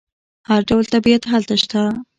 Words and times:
هر 0.49 0.61
ډول 0.69 0.85
طبیعت 0.93 1.23
هلته 1.31 1.55
شته. 1.61 1.81